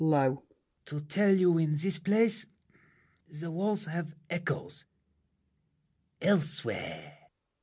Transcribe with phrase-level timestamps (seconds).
[0.03, 0.41] [Low.]
[0.85, 2.47] To tell you in this place—
[3.29, 7.19] The walls have echoes—elsewhere.